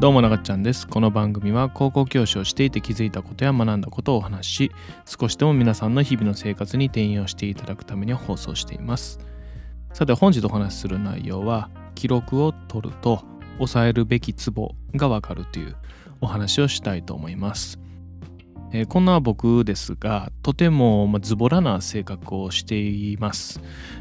[0.00, 0.88] どうもながっちゃんです。
[0.88, 4.72] この番組は高校教師をしていて気づいたことや学んだことをお話し、
[5.04, 9.20] 少しでも皆さんの日々の生活に転用していただくために放送しています。
[9.92, 13.22] さて本日お話しする内容は、記録を取ると
[13.58, 15.76] 抑えるべきツボがわかるという
[16.22, 17.78] お話をしたいと思います。
[18.72, 23.60] えーこんな僕ですが、とてもズボラな性格をしています。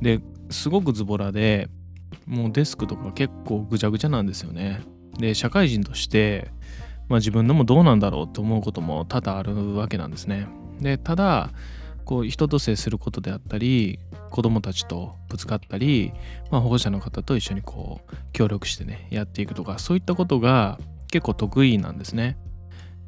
[0.00, 0.20] で、
[0.50, 1.68] すごくズボラで、
[2.26, 4.82] もうデスクとか結構ぐちゃぐちゃなんですよね。
[5.20, 6.50] で社会人として、
[7.08, 10.48] まあ、自分でもどうなんだろうと思うことも多々あるわけなんですね。
[10.80, 11.50] でただ
[12.04, 16.12] こう人と接することであったり子供たちとぶつかったり、
[16.50, 20.78] まあ、保護者の方と一緒にこう協力してねやっていくとかそういったことが
[21.12, 22.36] 結構得意なんですね。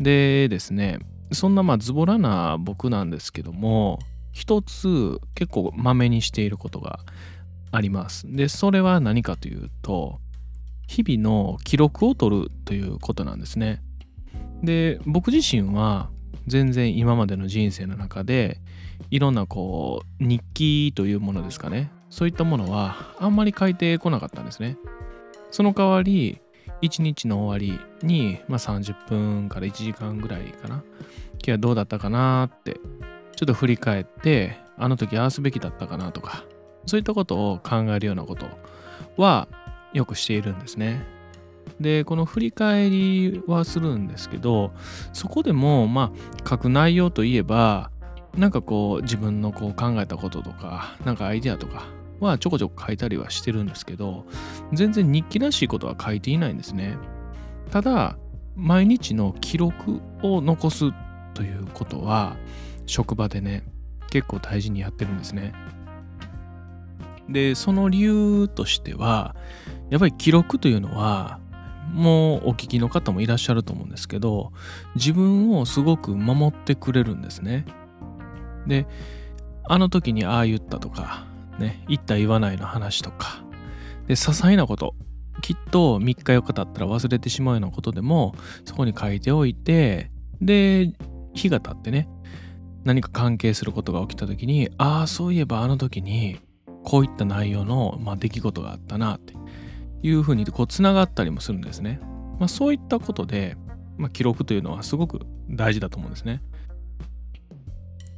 [0.00, 0.98] でですね
[1.32, 3.98] そんなまあズボラな僕なんですけども
[4.32, 7.00] 一つ結構まめにしていることが
[7.70, 8.26] あります。
[8.28, 10.20] でそれは何かというと
[10.88, 13.80] 日々の記録を取るということなんですね。
[14.64, 16.10] で僕自身は
[16.48, 18.58] 全然今までの人生の中で
[19.10, 24.76] いろんなこう日記というものですかねそういったものはあんまり書いてこなかったんですね。
[25.50, 26.40] その代わり
[26.80, 30.84] 一日の終わりに、まあ、30分から1時間ぐらいかな今
[31.40, 32.74] 日はどうだったかなって
[33.36, 36.44] ちょっと振り返ってあの時ああすべきだったかなとか
[36.86, 38.46] そういったことを考えるようなこと
[39.16, 39.48] は
[39.92, 41.04] よくしているんですね。
[41.80, 44.72] でこの振り返りはするんですけど
[45.12, 47.90] そこでもまあ書く内容といえば
[48.36, 51.86] なんかこう自分のこう考えたこととかなんかアイデアとか
[52.20, 54.26] はちょこちょこ書いたりはしてるんですけど
[54.72, 56.96] 全然日記らしいことは書いていないんですね。
[57.70, 58.16] ただ
[58.56, 60.90] 毎日の記録を残す
[61.34, 62.36] ということは
[62.86, 63.62] 職場でね
[64.10, 65.52] 結構大事にやってるんですね。
[67.28, 69.36] でその理由としては
[69.90, 71.40] やっぱり記録というのは
[71.92, 74.52] もうお聞きの方もいらっしゃると思うんですけど
[74.94, 77.64] 自分をすごく守ってくれるんですね。
[78.66, 78.86] で
[79.64, 81.26] あの時にああ言ったとか
[81.58, 83.42] ね言った言わないの話とか
[84.06, 84.94] で些細なこと
[85.40, 90.10] きっと3日4日経ったら忘れてしまうようなことでもそこに書いておいて
[90.40, 90.92] で
[91.34, 92.08] 日が経ってね
[92.84, 96.40] 何か関係することが起きた時にああそういえばあの時に
[96.84, 99.34] こういった内容の、まあ、出来事があったなって
[100.02, 102.00] いうふうにこうつながったりもするんですね。
[102.38, 103.56] まあ、そういったことで、
[103.96, 105.20] まあ、記録というのはすごく
[105.50, 106.42] 大事だと思うんですね。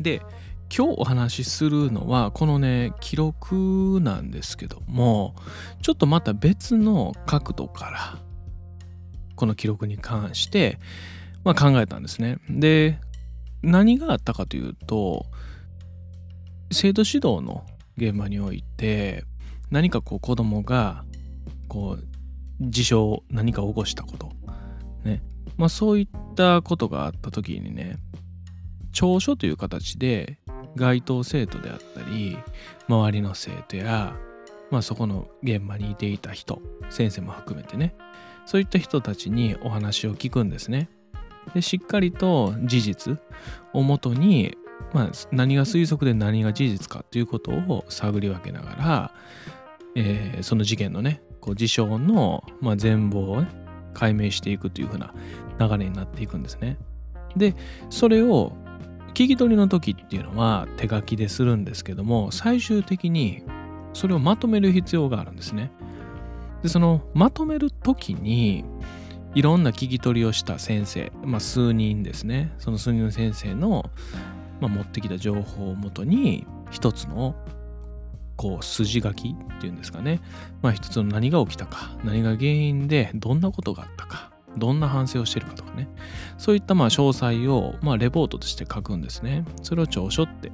[0.00, 0.22] で
[0.74, 5.34] 今日お話しするのはこのね記録なんですけども
[5.82, 8.18] ちょっとまた別の角度から
[9.34, 10.78] この記録に関して、
[11.42, 12.38] まあ、考えたんですね。
[12.50, 13.00] で
[13.62, 15.26] 何があったかというと
[16.70, 17.64] 生徒指導の
[17.96, 19.24] 現場において
[19.70, 21.04] 何かこう子供が
[21.68, 22.04] こう
[22.60, 24.32] 事象何か起こしたこと。
[25.04, 25.22] ね。
[25.56, 27.98] まあそういったことがあった時にね
[28.92, 30.38] 調書という形で
[30.76, 32.38] 該当生徒であったり
[32.88, 34.16] 周りの生徒や
[34.70, 37.94] まあそこの現場にいていた人先生も含めてね
[38.46, 40.88] そういった人たちにお話を聞くんですね。
[41.54, 43.18] でしっかりと事実
[43.72, 44.56] をもとに
[44.92, 49.14] まあ、何が推測で何が事実かということを探り分けながら、
[49.94, 53.48] えーその事件のねこう事象の、まあ、全貌をね
[53.94, 55.12] 解明していくというふうな
[55.58, 56.78] 流れになっていくんですね。
[57.36, 57.54] で
[57.90, 58.52] それを
[59.08, 63.42] 聞き取りの時っていうのは手書きでするんですけども最終的に
[63.92, 65.72] それをまとめる必要があるんですね。
[66.62, 68.64] でそのまとめる時に
[69.34, 73.90] いろんな聞き取りをした先生、まあ、数人ですねその数人の先生の
[74.60, 77.34] まあ、持ってきた情報をもとに一つの
[78.38, 80.20] こう筋書きっていうんですかね、
[80.62, 85.88] まあ、一つの何が起きたか何が原因でどんなことがあったかどんな反省をしてるかとかね。
[86.38, 89.44] そういったまあ詳細をまあレポートとして書くんですね。
[89.62, 90.50] それを調書って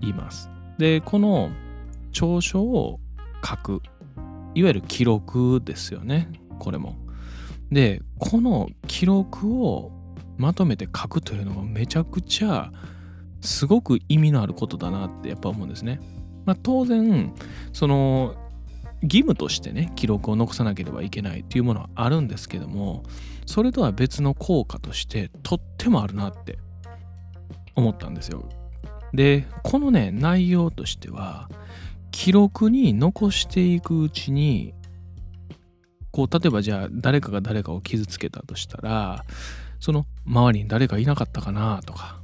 [0.00, 0.48] 言います。
[0.78, 1.50] でこの
[2.12, 3.00] 調書を
[3.44, 3.82] 書く
[4.54, 6.30] いわゆる記録ですよね。
[6.58, 6.94] これも。
[7.70, 9.92] でこの記録を
[10.36, 12.70] まとめて書くというのがめちゃくちゃ
[13.40, 16.00] すごく意味のあることだなってやっぱ思うんですね。
[16.48, 17.34] まあ、当然
[17.74, 18.34] その
[19.02, 23.02] 義務としてね記録を残さなければいけないっていうものはあるんですけども
[23.44, 26.58] それとは別の効果としてとってもあるなって
[27.74, 28.48] 思ったんですよ。
[29.12, 31.50] でこのね内容としては
[32.12, 34.72] 記録に残していくうちに
[36.10, 39.22] こう例えばじゃあ誰かが誰かを傷つけたとしたら
[39.80, 42.22] その周りに誰かいなかったかなとか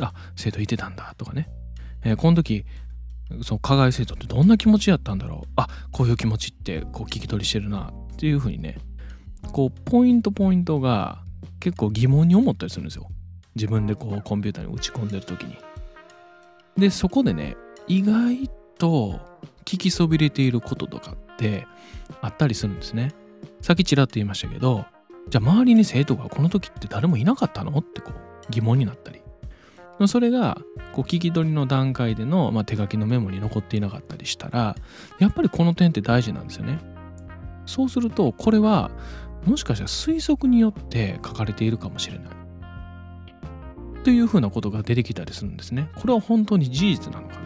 [0.00, 1.48] あ生徒いてたんだとかね、
[2.04, 2.64] えーこの時
[3.42, 5.48] その加害生徒ってどんな気持ちやったんだろう？
[5.56, 8.78] あこういう気持ちってこう聞き取りしてるなっていうふうにね。
[9.52, 11.22] こうポイントポイントが
[11.60, 13.08] 結構疑問に思ったりするんですよ。
[13.54, 15.56] 自分でこうコンピューターに打ち込んでる時に。
[16.76, 18.48] でそこでね意外
[18.78, 19.20] と
[19.64, 21.66] 聞きそびれていることとかって
[22.20, 23.12] あったりするんですね。
[23.60, 24.84] さっきちらっと言いましたけど
[25.28, 27.78] じゃあ周りに生徒がこの時って誰もいなかったの？
[27.78, 28.14] ってこう
[28.50, 29.22] 疑問になったり。
[30.06, 30.58] それが
[30.92, 34.76] こう聞き取りの段階での、まあ、手書きのメモに残っていなかったりしたら
[35.18, 36.78] やっぱりこの点って大事なんですよね。
[37.66, 38.90] そうするとこれは
[39.46, 42.26] もしかしたら推測によって書かれているかもしれない。
[44.02, 45.88] というふうなことが出てきたりするんですね。
[45.96, 47.44] これは本当に事実なのか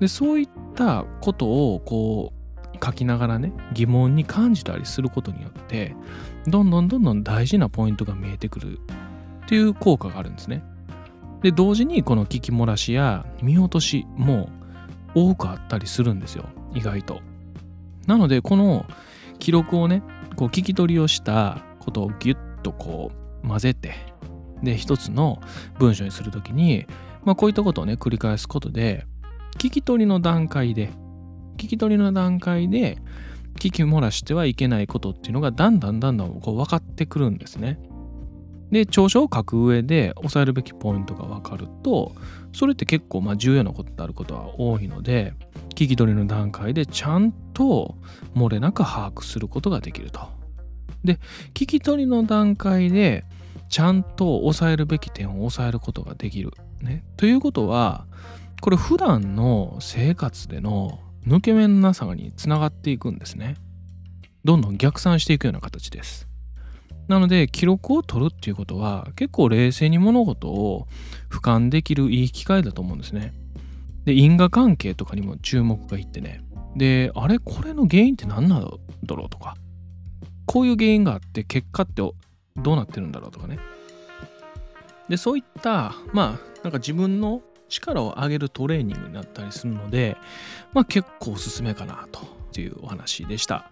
[0.00, 2.32] でそういったことをこ
[2.74, 5.94] う書きながらね疑問に感じたりすることによって
[6.46, 8.78] どんどんどんどん大事なポイントが見えてくる
[9.44, 10.64] っていう効果があるんですね。
[11.42, 14.50] で同時にこの聞き漏らしや見落としも
[15.14, 16.44] 多くあったりするんですよ
[16.74, 17.20] 意外と
[18.06, 18.86] なのでこの
[19.38, 20.02] 記録をね
[20.36, 23.10] こう聞き取りをしたことをギュッとこ
[23.42, 23.94] う混ぜて
[24.62, 25.40] で一つの
[25.78, 26.86] 文章にするときに、
[27.24, 29.06] まあ、こういったことをね繰り返すことで
[29.58, 30.90] 聞き取りの段階で
[31.56, 32.98] 聞き取りの段階で
[33.58, 37.78] 聞き漏らしてはいけないことっていうのがだんだんだんだんこう分かってくるんですね。
[38.70, 42.14] で長所を書く上で押さえるべきポイントが分かると
[42.52, 45.34] それって結構まあ重要なことであることは多いので
[45.70, 47.96] 聞き取りの段階でちゃんと
[48.34, 50.20] 漏れなく把握することができると。
[51.04, 51.18] で
[51.54, 53.24] 聞き取りの段階で
[53.70, 56.52] ちゃんと抑えるべき点を抑えることができる。
[56.82, 58.06] ね、ということは
[58.60, 63.56] これ普段の生活での抜け目のなさにつながっていくんですね。
[64.44, 66.29] どんどん逆算していくような形です。
[67.08, 70.86] なので記録を取るっていうことは結構冷静に物事を
[71.28, 73.32] 俯瞰できるいい機会だと思うんですね。
[74.04, 76.42] で因果関係とかにも注目がいってね。
[76.76, 78.64] であれこれの原因って何なん
[79.04, 79.56] だろうとか
[80.46, 82.14] こういう原因があって結果ってど
[82.56, 83.58] うなってるんだろうとかね。
[85.08, 90.16] でそういったまあなんか自分の力を上げるトレーニングになったりするので
[90.72, 93.70] まあ結構おすすめかなというお話でした。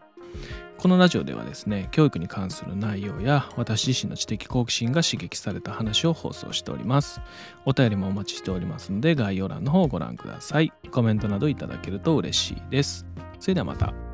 [0.79, 7.21] このラジオではですね教育に関する内容や私自身の知的好奇心が刺激された話を放送しております。
[7.65, 10.73] お便りもお待ちしておりますので概要欄の方をご覧ください。
[10.93, 13.07] コメントなどいただけると嬉しいです。
[13.41, 14.08] それではまた。